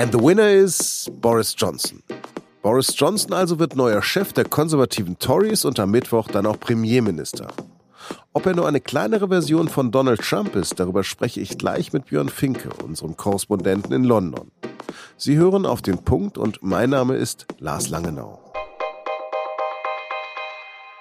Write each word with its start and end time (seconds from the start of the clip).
And 0.00 0.10
the 0.14 0.18
winner 0.18 0.48
is 0.48 1.10
Boris 1.20 1.54
Johnson. 1.54 2.02
Boris 2.62 2.98
Johnson 2.98 3.34
also 3.34 3.58
wird 3.58 3.76
neuer 3.76 4.00
Chef 4.00 4.32
der 4.32 4.46
konservativen 4.46 5.18
Tories 5.18 5.66
und 5.66 5.78
am 5.78 5.90
Mittwoch 5.90 6.28
dann 6.28 6.46
auch 6.46 6.58
Premierminister. 6.58 7.48
Ob 8.32 8.46
er 8.46 8.54
nur 8.54 8.66
eine 8.66 8.80
kleinere 8.80 9.28
Version 9.28 9.68
von 9.68 9.90
Donald 9.90 10.22
Trump 10.22 10.56
ist, 10.56 10.80
darüber 10.80 11.04
spreche 11.04 11.42
ich 11.42 11.58
gleich 11.58 11.92
mit 11.92 12.06
Björn 12.06 12.30
Finke, 12.30 12.70
unserem 12.82 13.18
Korrespondenten 13.18 13.92
in 13.92 14.04
London. 14.04 14.50
Sie 15.18 15.36
hören 15.36 15.66
auf 15.66 15.82
den 15.82 15.98
Punkt 15.98 16.38
und 16.38 16.62
mein 16.62 16.88
Name 16.88 17.16
ist 17.16 17.44
Lars 17.58 17.90
Langenau. 17.90 18.38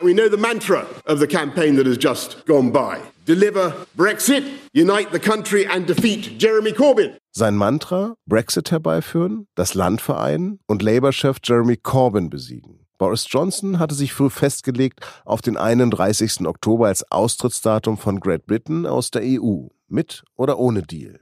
We 0.02 0.14
know 0.14 0.30
the 0.30 0.36
mantra 0.36 0.86
of 1.06 1.20
the 1.20 1.28
campaign 1.28 1.78
that 1.78 1.86
has 1.86 1.98
just 1.98 2.46
gone 2.46 2.70
by. 2.70 2.98
Deliver 3.26 3.74
Brexit, 3.98 4.44
unite 4.74 5.14
the 5.14 5.20
country 5.20 5.66
and 5.66 5.88
defeat 5.88 6.38
Jeremy 6.38 6.74
Corbyn. 6.74 7.19
Sein 7.32 7.56
Mantra, 7.56 8.16
Brexit 8.26 8.72
herbeiführen, 8.72 9.48
das 9.54 9.76
Land 9.76 10.02
vereinen 10.02 10.60
und 10.66 10.82
Labour-Chef 10.82 11.38
Jeremy 11.44 11.78
Corbyn 11.78 12.30
besiegen. 12.30 12.88
Boris 12.98 13.28
Johnson 13.30 13.80
hatte 13.80 13.96
sich 13.96 14.14
früh 14.14 14.30
festgelegt 14.30 15.00
auf 15.26 15.42
den 15.42 15.56
31. 15.56 16.46
Oktober 16.48 16.88
als 16.88 17.10
Austrittsdatum 17.12 17.98
von 17.98 18.20
Great 18.20 18.46
Britain 18.46 18.86
aus 18.86 19.12
der 19.12 19.22
EU, 19.24 19.68
mit 19.88 20.24
oder 20.36 20.58
ohne 20.58 20.82
Deal. 20.82 21.20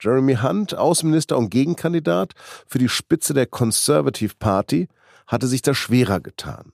Jeremy 0.00 0.36
Hunt, 0.36 0.74
Außenminister 0.74 1.36
und 1.36 1.50
Gegenkandidat 1.50 2.32
für 2.66 2.78
die 2.78 2.88
Spitze 2.88 3.34
der 3.34 3.46
Conservative 3.46 4.34
Party, 4.38 4.88
hatte 5.26 5.46
sich 5.46 5.62
da 5.62 5.74
schwerer 5.74 6.20
getan, 6.20 6.72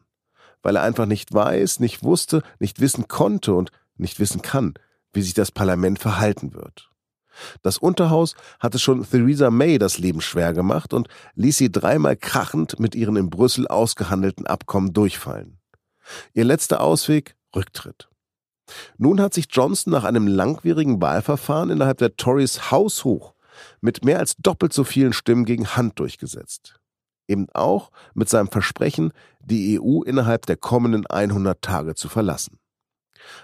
weil 0.62 0.76
er 0.76 0.82
einfach 0.82 1.06
nicht 1.06 1.32
weiß, 1.32 1.80
nicht 1.80 2.04
wusste, 2.04 2.42
nicht 2.60 2.78
wissen 2.78 3.08
konnte 3.08 3.54
und 3.54 3.70
nicht 3.96 4.20
wissen 4.20 4.42
kann, 4.42 4.74
wie 5.12 5.22
sich 5.22 5.34
das 5.34 5.50
Parlament 5.50 5.98
verhalten 5.98 6.54
wird. 6.54 6.90
Das 7.62 7.78
Unterhaus 7.78 8.34
hatte 8.60 8.78
schon 8.78 9.08
Theresa 9.08 9.50
May 9.50 9.78
das 9.78 9.98
Leben 9.98 10.20
schwer 10.20 10.52
gemacht 10.52 10.92
und 10.92 11.08
ließ 11.34 11.58
sie 11.58 11.70
dreimal 11.70 12.16
krachend 12.16 12.78
mit 12.80 12.94
ihren 12.94 13.16
in 13.16 13.30
Brüssel 13.30 13.66
ausgehandelten 13.68 14.46
Abkommen 14.46 14.92
durchfallen. 14.92 15.58
Ihr 16.34 16.44
letzter 16.44 16.80
Ausweg 16.80 17.36
Rücktritt. 17.54 18.08
Nun 18.98 19.20
hat 19.20 19.34
sich 19.34 19.46
Johnson 19.50 19.92
nach 19.92 20.04
einem 20.04 20.26
langwierigen 20.26 21.00
Wahlverfahren 21.00 21.70
innerhalb 21.70 21.98
der 21.98 22.16
Tories 22.16 22.70
haushoch 22.70 23.34
mit 23.80 24.04
mehr 24.04 24.18
als 24.18 24.36
doppelt 24.36 24.72
so 24.72 24.84
vielen 24.84 25.12
Stimmen 25.12 25.44
gegen 25.44 25.76
Hand 25.76 25.98
durchgesetzt. 25.98 26.78
Eben 27.28 27.46
auch 27.54 27.90
mit 28.14 28.28
seinem 28.28 28.48
Versprechen, 28.48 29.12
die 29.40 29.80
EU 29.80 30.02
innerhalb 30.02 30.46
der 30.46 30.56
kommenden 30.56 31.06
100 31.06 31.60
Tage 31.62 31.94
zu 31.94 32.08
verlassen. 32.08 32.58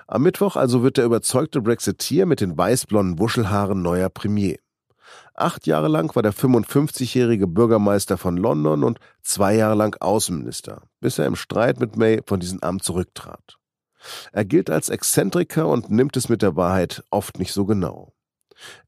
Am 0.06 0.22
Mittwoch 0.22 0.56
also 0.56 0.82
wird 0.82 0.96
der 0.96 1.04
überzeugte 1.04 1.60
Brexiteer 1.60 2.26
mit 2.26 2.40
den 2.40 2.56
weißblonden 2.56 3.18
Wuschelhaaren 3.18 3.82
neuer 3.82 4.08
Premier. 4.08 4.58
Acht 5.34 5.66
Jahre 5.66 5.88
lang 5.88 6.14
war 6.14 6.22
der 6.22 6.34
55-jährige 6.34 7.46
Bürgermeister 7.46 8.18
von 8.18 8.36
London 8.36 8.84
und 8.84 8.98
zwei 9.22 9.54
Jahre 9.54 9.74
lang 9.74 9.96
Außenminister, 10.00 10.82
bis 11.00 11.18
er 11.18 11.26
im 11.26 11.36
Streit 11.36 11.80
mit 11.80 11.96
May 11.96 12.20
von 12.26 12.40
diesem 12.40 12.62
Amt 12.62 12.84
zurücktrat. 12.84 13.58
Er 14.32 14.44
gilt 14.44 14.68
als 14.68 14.88
Exzentriker 14.88 15.68
und 15.68 15.90
nimmt 15.90 16.16
es 16.16 16.28
mit 16.28 16.42
der 16.42 16.56
Wahrheit 16.56 17.02
oft 17.10 17.38
nicht 17.38 17.52
so 17.52 17.64
genau. 17.64 18.12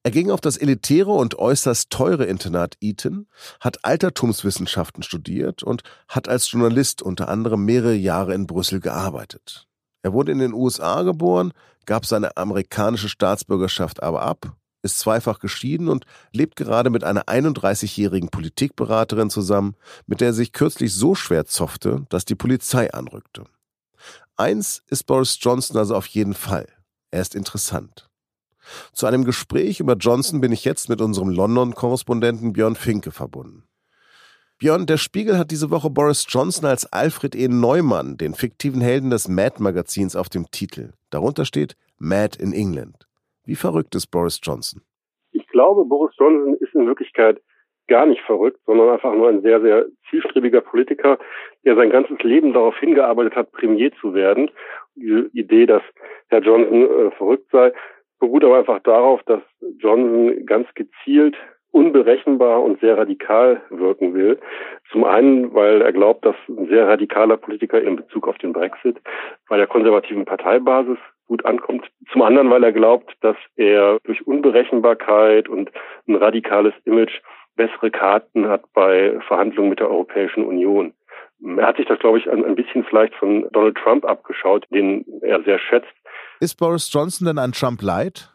Er 0.03 0.11
ging 0.11 0.31
auf 0.31 0.41
das 0.41 0.57
elitäre 0.57 1.11
und 1.11 1.39
äußerst 1.39 1.91
teure 1.91 2.27
Internat 2.27 2.77
Eton, 2.81 3.27
hat 3.61 3.85
Altertumswissenschaften 3.85 5.03
studiert 5.03 5.63
und 5.63 5.83
hat 6.09 6.29
als 6.29 6.51
Journalist 6.51 7.03
unter 7.03 7.29
anderem 7.29 7.65
mehrere 7.65 7.95
Jahre 7.95 8.35
in 8.35 8.47
Brüssel 8.47 8.81
gearbeitet. 8.81 9.67
Er 10.05 10.13
wurde 10.13 10.33
in 10.33 10.39
den 10.39 10.53
USA 10.53 11.03
geboren, 11.03 11.53
gab 11.87 12.05
seine 12.05 12.37
amerikanische 12.37 13.09
Staatsbürgerschaft 13.09 14.03
aber 14.03 14.21
ab, 14.21 14.55
ist 14.83 14.99
zweifach 14.99 15.39
geschieden 15.39 15.89
und 15.89 16.05
lebt 16.31 16.57
gerade 16.57 16.91
mit 16.91 17.05
einer 17.05 17.25
31-jährigen 17.25 18.29
Politikberaterin 18.29 19.31
zusammen, 19.31 19.77
mit 20.07 20.21
der 20.21 20.29
er 20.29 20.35
sich 20.35 20.53
kürzlich 20.53 20.93
so 20.93 21.15
schwer 21.15 21.47
zoffte, 21.47 22.05
dass 22.11 22.27
die 22.27 22.35
Polizei 22.35 22.93
anrückte. 22.93 23.45
Eins 24.37 24.83
ist 24.89 25.07
Boris 25.07 25.39
Johnson 25.41 25.79
also 25.79 25.97
auf 25.97 26.07
jeden 26.09 26.35
Fall. 26.35 26.67
Er 27.11 27.23
ist 27.23 27.35
interessant. 27.35 28.11
Zu 28.93 29.07
einem 29.07 29.25
Gespräch 29.25 29.81
über 29.81 29.95
Johnson 29.95 30.43
bin 30.43 30.53
ich 30.53 30.67
jetzt 30.67 30.91
mit 30.91 31.01
unserem 31.01 31.31
London-Korrespondenten 31.31 32.53
Björn 32.53 32.77
Finke 32.77 33.11
verbunden. 33.11 33.65
Björn, 34.59 34.87
der 34.87 34.99
Spiegel 34.99 35.37
hat 35.37 35.51
diese 35.51 35.73
Woche 35.73 35.91
Boris 35.91 36.27
Johnson 36.29 36.69
als 36.69 36.91
Alfred 36.93 37.35
E. 37.35 37.49
Neumann, 37.49 38.17
den 38.17 38.35
fiktiven 38.35 38.81
Helden 38.81 39.11
des 39.11 39.29
Mad-Magazins, 39.29 40.15
auf 40.15 40.29
dem 40.29 40.47
Titel. 40.53 40.93
Darunter 41.11 41.45
steht 41.45 41.77
Mad 41.99 42.39
in 42.41 42.53
England. 42.53 43.09
Wie 43.45 43.57
verrückt 43.57 43.97
ist 43.97 44.07
Boris 44.13 44.39
Johnson? 44.43 44.83
Ich 45.33 45.45
glaube, 45.49 45.85
Boris 45.85 46.15
Johnson 46.17 46.55
ist 46.61 46.73
in 46.73 46.87
Wirklichkeit 46.87 47.41
gar 47.89 48.07
nicht 48.07 48.23
verrückt, 48.23 48.61
sondern 48.65 48.91
einfach 48.91 49.13
nur 49.13 49.29
ein 49.29 49.43
sehr, 49.43 49.61
sehr 49.61 49.87
zielstrebiger 50.09 50.61
Politiker, 50.61 51.19
der 51.65 51.75
sein 51.75 51.91
ganzes 51.91 52.19
Leben 52.23 52.53
darauf 52.53 52.79
hingearbeitet 52.79 53.35
hat, 53.35 53.51
Premier 53.51 53.91
zu 54.01 54.15
werden. 54.15 54.53
Die 54.95 55.29
Idee, 55.33 55.67
dass 55.67 55.83
Herr 56.29 56.41
Johnson 56.41 56.83
äh, 56.85 57.11
verrückt 57.17 57.49
sei, 57.51 57.73
beruht 58.21 58.45
aber 58.45 58.59
einfach 58.59 58.81
darauf, 58.85 59.21
dass 59.25 59.43
Johnson 59.79 60.47
ganz 60.47 60.69
gezielt 60.75 61.37
unberechenbar 61.75 62.63
und 62.63 62.81
sehr 62.81 62.97
radikal 62.97 63.61
wirken 63.69 64.15
will. 64.15 64.39
Zum 64.93 65.03
einen, 65.05 65.53
weil 65.55 65.83
er 65.83 65.93
glaubt, 65.93 66.25
dass 66.25 66.37
ein 66.49 66.69
sehr 66.69 66.87
radikaler 66.87 67.37
Politiker 67.37 67.83
in 67.83 67.97
Bezug 67.97 68.29
auf 68.29 68.39
den 68.39 68.53
Brexit 68.53 68.97
bei 69.49 69.57
der 69.57 69.67
konservativen 69.67 70.25
Parteibasis 70.25 70.99
gut 71.27 71.45
ankommt. 71.45 71.91
Zum 72.13 72.23
anderen, 72.23 72.49
weil 72.51 72.63
er 72.63 72.73
glaubt, 72.73 73.13
dass 73.23 73.37
er 73.57 73.99
durch 74.05 74.25
Unberechenbarkeit 74.25 75.49
und 75.49 75.73
ein 76.07 76.15
radikales 76.15 76.75
Image 76.85 77.21
bessere 77.57 77.91
Karten 77.91 78.47
hat 78.49 78.63
bei 78.73 79.19
Verhandlungen 79.27 79.71
mit 79.71 79.81
der 79.81 79.91
Europäischen 79.91 80.45
Union. 80.45 80.95
Er 81.59 81.67
hat 81.67 81.77
sich 81.77 81.87
das, 81.87 81.99
glaube 81.99 82.19
ich, 82.19 82.31
ein, 82.31 82.55
bisschen 82.55 82.85
vielleicht 82.85 83.15
von 83.15 83.49
Donald 83.51 83.77
Trump 83.77 84.05
abgeschaut, 84.05 84.65
den 84.71 85.05
er 85.23 85.43
sehr 85.43 85.59
schätzt. 85.59 85.93
Ist 86.39 86.57
Boris 86.57 86.91
Johnson 86.93 87.27
denn 87.27 87.39
ein 87.39 87.53
Trump-Light? 87.53 88.31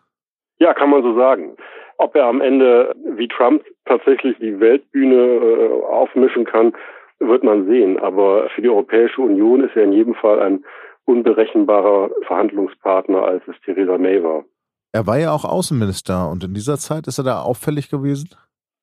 Ja, 0.59 0.73
kann 0.73 0.89
man 0.89 1.03
so 1.03 1.15
sagen. 1.17 1.55
Ob 1.99 2.15
er 2.15 2.25
am 2.25 2.39
Ende 2.39 2.95
wie 3.17 3.27
Trump 3.27 3.63
tatsächlich 3.85 4.37
die 4.39 4.57
Weltbühne 4.59 5.15
äh, 5.15 5.83
aufmischen 5.83 6.45
kann, 6.45 6.73
wird 7.19 7.43
man 7.43 7.67
sehen. 7.67 7.99
Aber 7.99 8.49
für 8.55 8.61
die 8.61 8.69
Europäische 8.69 9.21
Union 9.21 9.65
ist 9.65 9.75
er 9.75 9.83
in 9.83 9.91
jedem 9.91 10.15
Fall 10.15 10.39
ein 10.39 10.63
unberechenbarer 11.03 12.09
Verhandlungspartner, 12.25 13.23
als 13.23 13.43
es 13.47 13.55
Theresa 13.65 13.97
May 13.97 14.23
war. 14.23 14.45
Er 14.93 15.07
war 15.07 15.19
ja 15.19 15.33
auch 15.33 15.43
Außenminister 15.43 16.29
und 16.31 16.43
in 16.43 16.53
dieser 16.53 16.77
Zeit 16.77 17.05
ist 17.07 17.17
er 17.17 17.25
da 17.25 17.41
auffällig 17.41 17.89
gewesen? 17.89 18.29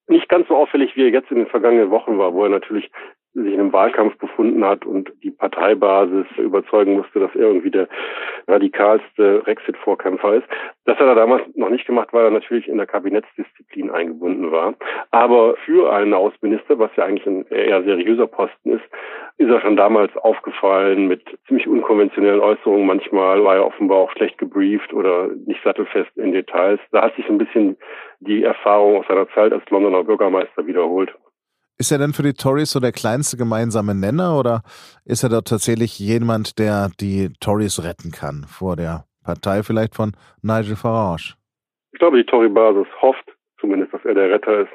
Nicht 0.08 0.28
ganz 0.28 0.46
so 0.48 0.54
auffällig, 0.54 0.94
wie 0.94 1.04
er 1.04 1.10
jetzt 1.10 1.30
in 1.30 1.38
den 1.38 1.46
vergangenen 1.46 1.90
Wochen 1.90 2.18
war, 2.18 2.34
wo 2.34 2.44
er 2.44 2.50
natürlich 2.50 2.90
sich 3.42 3.52
in 3.52 3.60
einem 3.60 3.72
Wahlkampf 3.72 4.16
befunden 4.18 4.64
hat 4.64 4.86
und 4.86 5.12
die 5.22 5.30
Parteibasis 5.30 6.26
überzeugen 6.38 6.94
musste, 6.94 7.20
dass 7.20 7.34
er 7.34 7.42
irgendwie 7.42 7.70
der 7.70 7.88
radikalste 8.48 9.40
Brexit-Vorkämpfer 9.44 10.36
ist. 10.36 10.46
Das 10.84 10.98
hat 10.98 11.06
er 11.06 11.14
damals 11.14 11.42
noch 11.54 11.68
nicht 11.68 11.86
gemacht, 11.86 12.08
weil 12.12 12.24
er 12.24 12.30
natürlich 12.30 12.68
in 12.68 12.78
der 12.78 12.86
Kabinettsdisziplin 12.86 13.90
eingebunden 13.90 14.50
war. 14.50 14.74
Aber 15.10 15.56
für 15.64 15.92
einen 15.92 16.14
Außenminister, 16.14 16.78
was 16.78 16.90
ja 16.96 17.04
eigentlich 17.04 17.26
ein 17.26 17.46
eher 17.48 17.82
seriöser 17.82 18.26
Posten 18.26 18.72
ist, 18.72 18.84
ist 19.38 19.50
er 19.50 19.60
schon 19.60 19.76
damals 19.76 20.16
aufgefallen 20.16 21.08
mit 21.08 21.22
ziemlich 21.46 21.68
unkonventionellen 21.68 22.40
Äußerungen. 22.40 22.86
Manchmal 22.86 23.44
war 23.44 23.56
er 23.56 23.66
offenbar 23.66 23.98
auch 23.98 24.12
schlecht 24.12 24.38
gebrieft 24.38 24.94
oder 24.94 25.28
nicht 25.44 25.62
sattelfest 25.62 26.16
in 26.16 26.32
Details. 26.32 26.80
Da 26.90 27.02
hat 27.02 27.16
sich 27.16 27.28
ein 27.28 27.38
bisschen 27.38 27.76
die 28.20 28.44
Erfahrung 28.44 28.96
aus 28.96 29.06
seiner 29.08 29.28
Zeit 29.30 29.52
als 29.52 29.68
Londoner 29.68 30.04
Bürgermeister 30.04 30.66
wiederholt. 30.66 31.14
Ist 31.78 31.92
er 31.92 31.98
denn 31.98 32.14
für 32.14 32.22
die 32.22 32.32
Tories 32.32 32.70
so 32.70 32.80
der 32.80 32.92
kleinste 32.92 33.36
gemeinsame 33.36 33.94
Nenner 33.94 34.38
oder 34.38 34.62
ist 35.04 35.22
er 35.22 35.28
dort 35.28 35.48
tatsächlich 35.48 35.98
jemand, 35.98 36.58
der 36.58 36.90
die 37.00 37.32
Tories 37.38 37.84
retten 37.84 38.12
kann 38.12 38.46
vor 38.48 38.76
der 38.76 39.04
Partei 39.22 39.62
vielleicht 39.62 39.94
von 39.94 40.12
Nigel 40.40 40.76
Farage? 40.76 41.34
Ich 41.92 41.98
glaube, 41.98 42.16
die 42.16 42.24
Tory-Basis 42.24 42.86
hofft 43.02 43.26
zumindest, 43.60 43.92
dass 43.92 44.04
er 44.06 44.14
der 44.14 44.30
Retter 44.30 44.60
ist, 44.60 44.72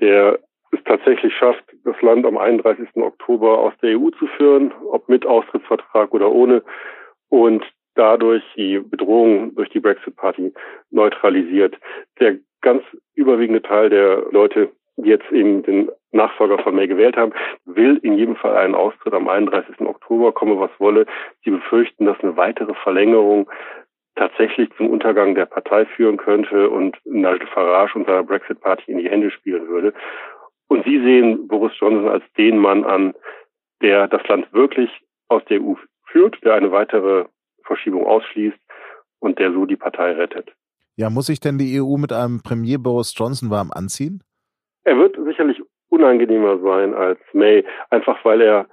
der 0.00 0.38
es 0.72 0.80
tatsächlich 0.84 1.32
schafft, 1.34 1.64
das 1.84 2.00
Land 2.02 2.26
am 2.26 2.36
31. 2.36 2.88
Oktober 2.96 3.58
aus 3.58 3.72
der 3.80 3.98
EU 3.98 4.10
zu 4.10 4.26
führen, 4.36 4.72
ob 4.90 5.08
mit 5.08 5.24
Austrittsvertrag 5.24 6.12
oder 6.12 6.30
ohne, 6.30 6.62
und 7.28 7.64
dadurch 7.94 8.42
die 8.56 8.78
Bedrohung 8.78 9.54
durch 9.54 9.70
die 9.70 9.80
Brexit-Party 9.80 10.52
neutralisiert. 10.90 11.76
Der 12.20 12.36
ganz 12.60 12.82
überwiegende 13.14 13.62
Teil 13.62 13.88
der 13.88 14.26
Leute, 14.30 14.70
die 14.96 15.08
jetzt 15.08 15.30
eben 15.30 15.62
den 15.62 15.90
Nachfolger 16.16 16.58
von 16.58 16.74
May 16.74 16.88
gewählt 16.88 17.16
haben, 17.16 17.32
will 17.64 17.98
in 18.02 18.18
jedem 18.18 18.36
Fall 18.36 18.56
einen 18.56 18.74
Austritt 18.74 19.14
am 19.14 19.28
31. 19.28 19.80
Oktober, 19.80 20.32
komme 20.32 20.58
was 20.58 20.70
wolle. 20.78 21.06
Sie 21.44 21.50
befürchten, 21.50 22.06
dass 22.06 22.18
eine 22.20 22.36
weitere 22.36 22.74
Verlängerung 22.74 23.48
tatsächlich 24.16 24.70
zum 24.76 24.90
Untergang 24.90 25.34
der 25.34 25.46
Partei 25.46 25.84
führen 25.84 26.16
könnte 26.16 26.70
und 26.70 26.96
Nigel 27.04 27.46
Farage 27.48 27.98
und 27.98 28.06
seiner 28.06 28.24
Brexit-Party 28.24 28.90
in 28.90 28.98
die 28.98 29.10
Hände 29.10 29.30
spielen 29.30 29.68
würde. 29.68 29.92
Und 30.68 30.84
Sie 30.84 30.98
sehen 31.02 31.46
Boris 31.46 31.72
Johnson 31.78 32.08
als 32.08 32.24
den 32.36 32.58
Mann 32.58 32.84
an, 32.84 33.14
der 33.82 34.08
das 34.08 34.26
Land 34.26 34.52
wirklich 34.52 34.90
aus 35.28 35.44
der 35.48 35.60
EU 35.60 35.74
führt, 36.06 36.42
der 36.44 36.54
eine 36.54 36.72
weitere 36.72 37.26
Verschiebung 37.64 38.06
ausschließt 38.06 38.58
und 39.20 39.38
der 39.38 39.52
so 39.52 39.66
die 39.66 39.76
Partei 39.76 40.12
rettet. 40.12 40.52
Ja, 40.96 41.10
muss 41.10 41.26
sich 41.26 41.40
denn 41.40 41.58
die 41.58 41.80
EU 41.80 41.98
mit 41.98 42.12
einem 42.12 42.42
Premier 42.42 42.78
Boris 42.78 43.14
Johnson 43.16 43.50
warm 43.50 43.70
anziehen? 43.70 44.22
Er 44.84 44.96
wird 44.96 45.16
sich 45.16 45.24
sicherlich 45.24 45.60
unangenehmer 45.96 46.58
sein 46.58 46.94
als 46.94 47.18
May, 47.32 47.64
einfach 47.90 48.24
weil 48.24 48.40
er 48.40 48.66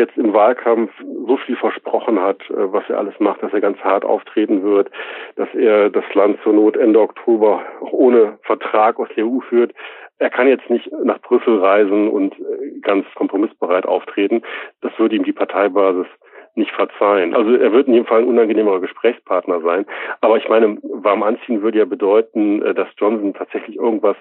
jetzt 0.00 0.16
im 0.16 0.32
Wahlkampf 0.32 0.90
so 1.26 1.36
viel 1.36 1.56
versprochen 1.56 2.20
hat, 2.20 2.40
äh, 2.50 2.72
was 2.72 2.84
er 2.88 2.98
alles 2.98 3.14
macht, 3.20 3.42
dass 3.42 3.52
er 3.52 3.60
ganz 3.60 3.78
hart 3.78 4.04
auftreten 4.04 4.62
wird, 4.64 4.90
dass 5.36 5.48
er 5.54 5.90
das 5.90 6.04
Land 6.14 6.38
zur 6.42 6.54
Not 6.54 6.76
Ende 6.76 7.00
Oktober 7.00 7.62
auch 7.80 7.92
ohne 7.92 8.38
Vertrag 8.42 8.98
aus 8.98 9.08
der 9.16 9.26
EU 9.26 9.40
führt. 9.40 9.72
Er 10.18 10.30
kann 10.30 10.48
jetzt 10.48 10.68
nicht 10.68 10.90
nach 11.04 11.20
Brüssel 11.20 11.58
reisen 11.58 12.08
und 12.08 12.34
äh, 12.34 12.80
ganz 12.80 13.06
kompromissbereit 13.14 13.86
auftreten. 13.86 14.42
Das 14.80 14.98
würde 14.98 15.16
ihm 15.16 15.24
die 15.24 15.32
Parteibasis 15.32 16.06
nicht 16.54 16.72
verzeihen. 16.72 17.34
Also 17.34 17.54
er 17.54 17.72
wird 17.72 17.86
in 17.86 17.94
jedem 17.94 18.06
Fall 18.06 18.22
ein 18.22 18.28
unangenehmerer 18.28 18.80
Gesprächspartner 18.80 19.60
sein. 19.60 19.86
Aber 20.20 20.36
ich 20.36 20.48
meine, 20.48 20.78
warm 20.82 21.22
anziehen 21.22 21.62
würde 21.62 21.78
ja 21.78 21.84
bedeuten, 21.84 22.62
äh, 22.62 22.74
dass 22.74 22.88
Johnson 22.96 23.34
tatsächlich 23.34 23.76
irgendwas 23.76 24.16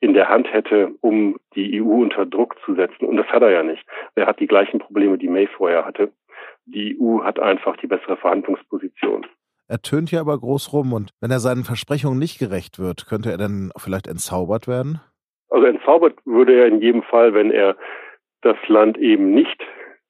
in 0.00 0.14
der 0.14 0.28
Hand 0.28 0.52
hätte, 0.52 0.92
um 1.00 1.38
die 1.54 1.82
EU 1.82 2.02
unter 2.02 2.24
Druck 2.24 2.56
zu 2.64 2.74
setzen. 2.74 3.04
Und 3.06 3.16
das 3.16 3.26
hat 3.26 3.42
er 3.42 3.50
ja 3.50 3.62
nicht. 3.62 3.84
Er 4.14 4.26
hat 4.26 4.40
die 4.40 4.46
gleichen 4.46 4.78
Probleme, 4.78 5.18
die 5.18 5.28
May 5.28 5.48
vorher 5.48 5.84
hatte. 5.84 6.12
Die 6.66 6.98
EU 7.00 7.22
hat 7.22 7.40
einfach 7.40 7.76
die 7.78 7.86
bessere 7.86 8.16
Verhandlungsposition. 8.16 9.26
Er 9.68 9.82
tönt 9.82 10.10
ja 10.10 10.20
aber 10.20 10.38
groß 10.38 10.72
rum 10.72 10.92
und 10.92 11.10
wenn 11.20 11.30
er 11.30 11.40
seinen 11.40 11.64
Versprechungen 11.64 12.18
nicht 12.18 12.38
gerecht 12.38 12.78
wird, 12.78 13.06
könnte 13.06 13.30
er 13.30 13.36
dann 13.36 13.70
vielleicht 13.76 14.06
entzaubert 14.06 14.66
werden? 14.66 15.00
Also 15.50 15.66
entzaubert 15.66 16.14
würde 16.24 16.54
er 16.58 16.66
in 16.66 16.80
jedem 16.80 17.02
Fall, 17.02 17.34
wenn 17.34 17.50
er 17.50 17.76
das 18.42 18.56
Land 18.68 18.96
eben 18.96 19.34
nicht 19.34 19.60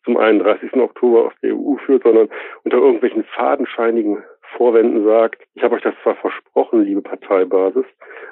zum 0.05 0.17
31. 0.17 0.75
Oktober 0.75 1.27
aus 1.27 1.33
der 1.43 1.55
EU 1.55 1.77
führt, 1.85 2.05
sondern 2.05 2.29
unter 2.65 2.77
irgendwelchen 2.77 3.25
fadenscheinigen 3.25 4.23
Vorwänden 4.59 5.05
sagt, 5.05 5.41
ich 5.55 5.63
habe 5.63 5.77
euch 5.77 5.83
das 5.83 5.95
zwar 6.03 6.17
versprochen, 6.17 6.83
liebe 6.83 7.01
Parteibasis, 7.01 7.87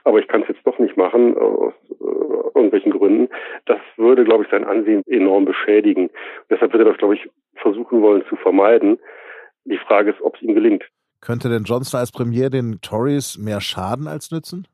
aber 0.04 0.18
ich 0.18 0.26
kann 0.26 0.42
es 0.42 0.48
jetzt 0.48 0.66
doch 0.66 0.78
nicht 0.78 0.96
machen, 0.96 1.38
aus 1.38 1.72
äh, 1.88 2.48
irgendwelchen 2.54 2.92
Gründen. 2.92 3.28
Das 3.66 3.78
würde, 3.96 4.24
glaube 4.24 4.44
ich, 4.44 4.50
sein 4.50 4.64
Ansehen 4.64 5.02
enorm 5.06 5.44
beschädigen. 5.44 6.10
deshalb 6.50 6.72
wird 6.72 6.82
er 6.82 6.90
das, 6.90 6.98
glaube 6.98 7.14
ich, 7.14 7.30
versuchen 7.54 8.02
wollen 8.02 8.24
zu 8.28 8.36
vermeiden. 8.36 8.98
Die 9.64 9.78
Frage 9.78 10.10
ist, 10.10 10.20
ob 10.20 10.34
es 10.36 10.42
ihm 10.42 10.54
gelingt. 10.54 10.84
Könnte 11.20 11.48
denn 11.48 11.64
Johnson 11.64 12.00
als 12.00 12.12
Premier 12.12 12.50
den 12.50 12.80
Tories 12.82 13.38
mehr 13.38 13.60
schaden 13.60 14.06
als 14.08 14.30
nützen? 14.30 14.66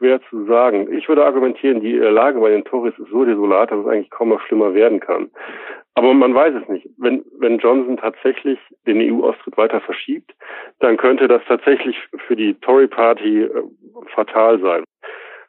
Schwer 0.00 0.20
zu 0.30 0.46
sagen. 0.46 0.90
Ich 0.92 1.08
würde 1.08 1.26
argumentieren, 1.26 1.80
die 1.80 1.92
Lage 1.92 2.40
bei 2.40 2.48
den 2.48 2.64
Tories 2.64 2.98
ist 2.98 3.10
so 3.10 3.24
desolat, 3.24 3.70
dass 3.70 3.80
es 3.80 3.86
eigentlich 3.86 4.10
kaum 4.10 4.30
noch 4.30 4.40
schlimmer 4.40 4.72
werden 4.72 4.98
kann. 4.98 5.30
Aber 5.94 6.14
man 6.14 6.34
weiß 6.34 6.54
es 6.54 6.68
nicht. 6.68 6.88
Wenn, 6.96 7.22
wenn 7.38 7.58
Johnson 7.58 7.98
tatsächlich 7.98 8.58
den 8.86 8.98
EU-Austritt 8.98 9.58
weiter 9.58 9.80
verschiebt, 9.82 10.32
dann 10.78 10.96
könnte 10.96 11.28
das 11.28 11.42
tatsächlich 11.46 11.96
für 12.26 12.34
die 12.34 12.54
Tory-Party 12.54 13.42
äh, 13.42 13.50
fatal 14.14 14.58
sein. 14.60 14.84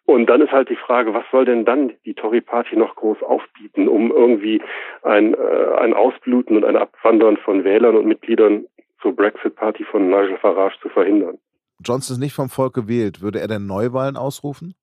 Und 0.05 0.29
dann 0.29 0.41
ist 0.41 0.51
halt 0.51 0.69
die 0.69 0.75
Frage, 0.75 1.13
was 1.13 1.23
soll 1.31 1.45
denn 1.45 1.63
dann 1.63 1.93
die 2.05 2.15
Tory-Party 2.15 2.75
noch 2.75 2.95
groß 2.95 3.23
aufbieten, 3.23 3.87
um 3.87 4.11
irgendwie 4.11 4.61
ein, 5.03 5.33
äh, 5.33 5.75
ein 5.79 5.93
Ausbluten 5.93 6.57
und 6.57 6.65
ein 6.65 6.75
Abwandern 6.75 7.37
von 7.37 7.63
Wählern 7.63 7.95
und 7.95 8.05
Mitgliedern 8.05 8.65
zur 9.01 9.15
Brexit-Party 9.15 9.85
von 9.85 10.09
Nigel 10.09 10.37
Farage 10.39 10.77
zu 10.81 10.89
verhindern? 10.89 11.37
Johnson 11.83 12.15
ist 12.15 12.19
nicht 12.19 12.35
vom 12.35 12.49
Volk 12.49 12.73
gewählt. 12.73 13.21
Würde 13.21 13.39
er 13.39 13.47
denn 13.47 13.67
Neuwahlen 13.67 14.17
ausrufen? 14.17 14.75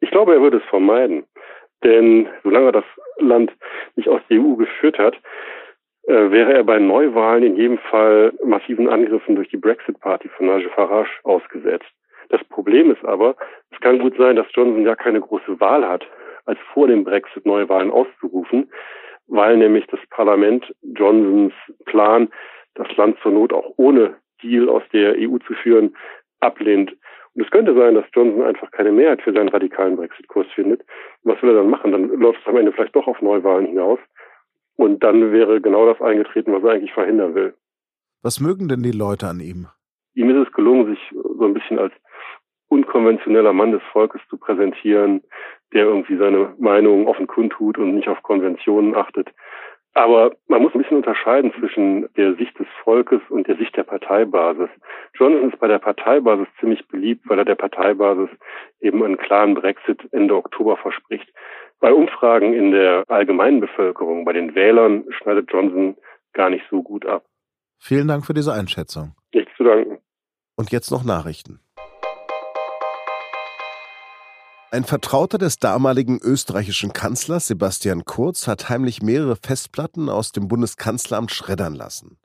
Ich 0.00 0.10
glaube, 0.10 0.34
er 0.34 0.40
würde 0.40 0.58
es 0.58 0.70
vermeiden. 0.70 1.24
Denn 1.82 2.28
solange 2.42 2.66
er 2.66 2.72
das 2.72 2.84
Land 3.18 3.52
nicht 3.96 4.08
aus 4.08 4.20
der 4.28 4.40
EU 4.40 4.54
geführt 4.56 4.98
hat, 4.98 5.14
äh, 6.06 6.30
wäre 6.30 6.52
er 6.52 6.64
bei 6.64 6.78
Neuwahlen 6.78 7.44
in 7.44 7.56
jedem 7.56 7.78
Fall 7.78 8.32
massiven 8.44 8.88
Angriffen 8.88 9.36
durch 9.36 9.48
die 9.48 9.56
Brexit-Party 9.56 10.28
von 10.30 10.46
Nigel 10.46 10.70
Farage 10.70 11.10
ausgesetzt. 11.22 11.90
Das 12.28 12.42
Problem 12.44 12.90
ist 12.90 13.04
aber, 13.04 13.36
es 13.70 13.80
kann 13.80 13.98
gut 13.98 14.16
sein, 14.16 14.36
dass 14.36 14.46
Johnson 14.52 14.84
ja 14.84 14.96
keine 14.96 15.20
große 15.20 15.60
Wahl 15.60 15.86
hat, 15.86 16.06
als 16.46 16.58
vor 16.72 16.88
dem 16.88 17.04
Brexit 17.04 17.46
Neuwahlen 17.46 17.90
auszurufen, 17.90 18.70
weil 19.26 19.56
nämlich 19.56 19.86
das 19.86 20.00
Parlament 20.10 20.74
Johnsons 20.82 21.54
Plan, 21.86 22.28
das 22.74 22.94
Land 22.96 23.18
zur 23.22 23.32
Not 23.32 23.52
auch 23.52 23.72
ohne 23.76 24.16
Deal 24.42 24.68
aus 24.68 24.82
der 24.92 25.14
EU 25.18 25.38
zu 25.38 25.54
führen, 25.54 25.96
ablehnt. 26.44 26.96
Und 27.34 27.44
es 27.44 27.50
könnte 27.50 27.74
sein, 27.74 27.94
dass 27.94 28.04
Johnson 28.14 28.42
einfach 28.42 28.70
keine 28.70 28.92
Mehrheit 28.92 29.22
für 29.22 29.32
seinen 29.32 29.48
radikalen 29.48 29.96
Brexit-Kurs 29.96 30.46
findet. 30.54 30.82
Was 31.24 31.42
will 31.42 31.50
er 31.50 31.56
dann 31.56 31.70
machen? 31.70 31.90
Dann 31.90 32.08
läuft 32.08 32.40
es 32.40 32.46
am 32.46 32.56
Ende 32.56 32.72
vielleicht 32.72 32.94
doch 32.94 33.06
auf 33.06 33.20
Neuwahlen 33.20 33.66
hinaus. 33.66 33.98
Und 34.76 35.02
dann 35.02 35.32
wäre 35.32 35.60
genau 35.60 35.86
das 35.86 36.00
eingetreten, 36.00 36.52
was 36.52 36.62
er 36.62 36.72
eigentlich 36.72 36.92
verhindern 36.92 37.34
will. 37.34 37.54
Was 38.22 38.40
mögen 38.40 38.68
denn 38.68 38.82
die 38.82 38.92
Leute 38.92 39.26
an 39.26 39.40
ihm? 39.40 39.66
Ihm 40.14 40.30
ist 40.30 40.46
es 40.46 40.52
gelungen, 40.54 40.86
sich 40.86 41.00
so 41.12 41.44
ein 41.44 41.54
bisschen 41.54 41.78
als 41.78 41.92
unkonventioneller 42.68 43.52
Mann 43.52 43.72
des 43.72 43.82
Volkes 43.92 44.20
zu 44.28 44.36
präsentieren, 44.36 45.22
der 45.72 45.84
irgendwie 45.84 46.16
seine 46.16 46.54
Meinung 46.58 47.06
offen 47.06 47.26
kundtut 47.26 47.78
und 47.78 47.94
nicht 47.94 48.08
auf 48.08 48.22
Konventionen 48.22 48.94
achtet. 48.94 49.28
Aber 49.94 50.32
man 50.48 50.60
muss 50.60 50.74
ein 50.74 50.82
bisschen 50.82 50.96
unterscheiden 50.96 51.52
zwischen 51.58 52.12
der 52.14 52.34
Sicht 52.34 52.58
des 52.58 52.66
Volkes 52.82 53.20
und 53.28 53.46
der 53.46 53.56
Sicht 53.56 53.76
der 53.76 53.84
Parteibasis. 53.84 54.68
Johnson 55.14 55.50
ist 55.50 55.60
bei 55.60 55.68
der 55.68 55.78
Parteibasis 55.78 56.48
ziemlich 56.58 56.86
beliebt, 56.88 57.28
weil 57.28 57.38
er 57.38 57.44
der 57.44 57.54
Parteibasis 57.54 58.28
eben 58.80 59.04
einen 59.04 59.16
klaren 59.16 59.54
Brexit 59.54 60.00
Ende 60.12 60.34
Oktober 60.34 60.76
verspricht. 60.76 61.32
Bei 61.78 61.92
Umfragen 61.92 62.54
in 62.54 62.72
der 62.72 63.04
allgemeinen 63.08 63.60
Bevölkerung, 63.60 64.24
bei 64.24 64.32
den 64.32 64.56
Wählern, 64.56 65.04
schneidet 65.10 65.52
Johnson 65.52 65.96
gar 66.32 66.50
nicht 66.50 66.64
so 66.70 66.82
gut 66.82 67.06
ab. 67.06 67.24
Vielen 67.78 68.08
Dank 68.08 68.26
für 68.26 68.34
diese 68.34 68.52
Einschätzung. 68.52 69.14
Nichts 69.32 69.52
zu 69.56 69.62
danken. 69.62 69.98
Und 70.56 70.72
jetzt 70.72 70.90
noch 70.90 71.04
Nachrichten. 71.04 71.60
Ein 74.74 74.82
Vertrauter 74.82 75.38
des 75.38 75.60
damaligen 75.60 76.18
österreichischen 76.18 76.92
Kanzlers 76.92 77.46
Sebastian 77.46 78.04
Kurz 78.04 78.48
hat 78.48 78.68
heimlich 78.68 79.02
mehrere 79.02 79.36
Festplatten 79.36 80.08
aus 80.08 80.32
dem 80.32 80.48
Bundeskanzleramt 80.48 81.30
schreddern 81.30 81.76
lassen. 81.76 82.18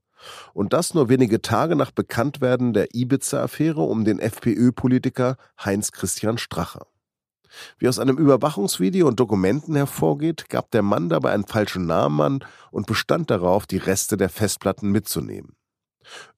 Und 0.55 0.73
das 0.73 0.95
nur 0.95 1.09
wenige 1.09 1.43
Tage 1.43 1.75
nach 1.75 1.91
Bekanntwerden 1.91 2.73
der 2.73 2.95
Ibiza-Affäre 2.95 3.83
um 3.83 4.03
den 4.03 4.17
FPÖ-Politiker 4.17 5.37
Heinz-Christian 5.63 6.39
Strache. 6.39 6.87
Wie 7.77 7.87
aus 7.87 7.99
einem 7.99 8.17
Überwachungsvideo 8.17 9.07
und 9.07 9.19
Dokumenten 9.19 9.75
hervorgeht, 9.75 10.49
gab 10.49 10.71
der 10.71 10.81
Mann 10.81 11.07
dabei 11.07 11.33
einen 11.33 11.45
falschen 11.45 11.85
Namen 11.85 12.19
an 12.19 12.45
und 12.71 12.87
bestand 12.87 13.29
darauf, 13.29 13.67
die 13.67 13.77
Reste 13.77 14.17
der 14.17 14.29
Festplatten 14.29 14.89
mitzunehmen. 14.89 15.55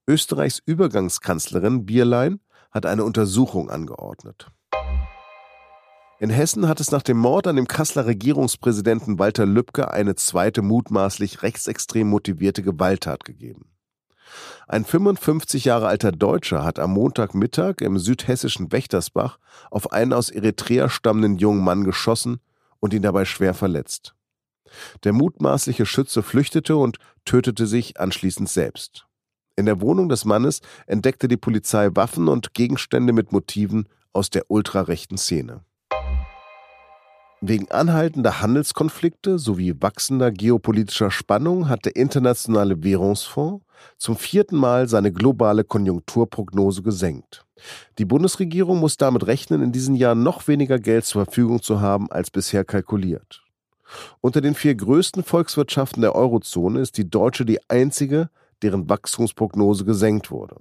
Österreichs 0.06 0.60
Übergangskanzlerin 0.66 1.86
Bierlein 1.86 2.42
hat 2.70 2.86
eine 2.86 3.06
Untersuchung 3.06 3.70
angeordnet. 3.70 4.52
In 6.22 6.30
Hessen 6.30 6.68
hat 6.68 6.80
es 6.80 6.92
nach 6.92 7.02
dem 7.02 7.18
Mord 7.18 7.48
an 7.48 7.56
dem 7.56 7.68
Kasseler 7.68 8.06
Regierungspräsidenten 8.06 9.18
Walter 9.18 9.48
Lübcke 9.48 9.90
eine 9.90 10.14
zweite 10.14 10.62
mutmaßlich 10.62 11.42
rechtsextrem 11.42 12.08
motivierte 12.08 12.62
Gewalttat 12.62 13.26
gegeben. 13.26 13.72
Ein 14.68 14.86
55 14.86 15.66
Jahre 15.66 15.88
alter 15.88 16.12
Deutscher 16.12 16.64
hat 16.64 16.78
am 16.78 16.92
Montagmittag 16.92 17.82
im 17.82 17.98
südhessischen 17.98 18.72
Wächtersbach 18.72 19.40
auf 19.72 19.94
einen 19.94 20.14
aus 20.14 20.30
Eritrea 20.30 20.90
stammenden 20.90 21.38
jungen 21.38 21.64
Mann 21.64 21.86
geschossen 21.86 22.40
und 22.80 22.94
ihn 22.94 23.02
dabei 23.02 23.26
schwer 23.26 23.56
verletzt. 23.56 24.14
Der 25.04 25.14
mutmaßliche 25.14 25.88
Schütze 25.88 26.22
flüchtete 26.22 26.76
und 26.76 27.00
tötete 27.26 27.66
sich 27.66 28.00
anschließend 28.00 28.48
selbst. 28.48 29.08
In 29.56 29.66
der 29.66 29.82
Wohnung 29.82 30.08
des 30.08 30.24
Mannes 30.26 30.62
entdeckte 30.86 31.28
die 31.28 31.38
Polizei 31.38 31.90
Waffen 31.96 32.28
und 32.28 32.54
Gegenstände 32.54 33.12
mit 33.12 33.32
Motiven 33.32 33.90
aus 34.14 34.30
der 34.30 34.52
ultrarechten 34.52 35.18
Szene. 35.18 35.66
Wegen 37.44 37.72
anhaltender 37.72 38.40
Handelskonflikte 38.40 39.40
sowie 39.40 39.74
wachsender 39.80 40.32
geopolitischer 40.32 41.10
Spannung 41.10 41.70
hat 41.70 41.86
der 41.86 41.96
Internationale 41.96 42.84
Währungsfonds 42.84 43.66
zum 43.98 44.16
vierten 44.16 44.56
Mal 44.56 44.88
seine 44.88 45.12
globale 45.12 45.64
Konjunkturprognose 45.64 46.84
gesenkt. 46.84 47.44
Die 47.98 48.06
Bundesregierung 48.06 48.80
muss 48.80 48.96
damit 48.96 49.26
rechnen, 49.26 49.64
in 49.64 49.72
diesen 49.72 49.96
Jahren 49.96 50.22
noch 50.22 50.48
weniger 50.48 50.78
Geld 50.78 51.04
zur 51.06 51.26
Verfügung 51.26 51.64
zu 51.64 51.82
haben 51.82 52.12
als 52.12 52.30
bisher 52.30 52.64
kalkuliert. 52.64 53.42
Unter 54.22 54.42
den 54.42 54.54
vier 54.54 54.76
größten 54.76 55.24
Volkswirtschaften 55.24 56.02
der 56.02 56.14
Eurozone 56.14 56.80
ist 56.80 57.00
die 57.00 57.10
deutsche 57.10 57.44
die 57.44 57.60
einzige, 57.72 58.30
deren 58.62 58.88
Wachstumsprognose 58.88 59.84
gesenkt 59.84 60.30
wurde. 60.30 60.58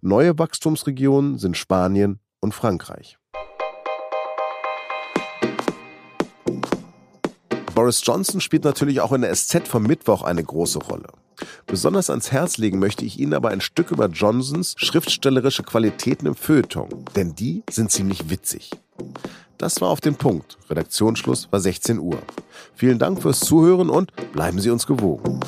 Neue 0.00 0.38
Wachstumsregionen 0.38 1.38
sind 1.38 1.58
Spanien 1.58 2.20
und 2.40 2.54
Frankreich. 2.54 3.18
Boris 7.80 8.02
Johnson 8.04 8.42
spielt 8.42 8.64
natürlich 8.64 9.00
auch 9.00 9.10
in 9.12 9.22
der 9.22 9.34
SZ 9.34 9.66
vom 9.66 9.84
Mittwoch 9.84 10.20
eine 10.20 10.44
große 10.44 10.80
Rolle. 10.80 11.08
Besonders 11.64 12.10
ans 12.10 12.30
Herz 12.30 12.58
legen 12.58 12.78
möchte 12.78 13.06
ich 13.06 13.18
Ihnen 13.18 13.32
aber 13.32 13.48
ein 13.48 13.62
Stück 13.62 13.90
über 13.90 14.08
Johnsons 14.08 14.74
schriftstellerische 14.76 15.62
Qualitäten 15.62 16.26
im 16.26 16.34
Feuilleton, 16.34 16.90
denn 17.16 17.34
die 17.34 17.62
sind 17.70 17.90
ziemlich 17.90 18.28
witzig. 18.28 18.68
Das 19.56 19.80
war 19.80 19.88
auf 19.88 20.02
den 20.02 20.16
Punkt. 20.16 20.58
Redaktionsschluss 20.68 21.50
war 21.50 21.60
16 21.60 21.98
Uhr. 22.00 22.18
Vielen 22.74 22.98
Dank 22.98 23.22
fürs 23.22 23.40
Zuhören 23.40 23.88
und 23.88 24.12
bleiben 24.34 24.60
Sie 24.60 24.68
uns 24.68 24.86
gewogen. 24.86 25.40